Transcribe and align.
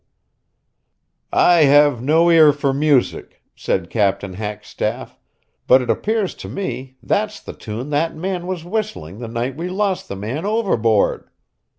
"I 1.31 1.65
have 1.65 2.01
no 2.01 2.31
ear 2.31 2.53
for 2.53 2.73
music," 2.73 3.43
said 3.55 3.91
Captain 3.91 4.33
Hackstaff, 4.33 5.15
"but 5.67 5.79
it 5.79 5.91
appears 5.91 6.33
to 6.41 6.49
me 6.49 6.97
that's 7.03 7.39
the 7.39 7.53
tune 7.53 7.91
that 7.91 8.15
man 8.15 8.47
was 8.47 8.65
whistling 8.65 9.19
the 9.19 9.27
night 9.27 9.55
we 9.55 9.69
lost 9.69 10.07
the 10.09 10.15
man 10.15 10.43
overboard. 10.43 11.29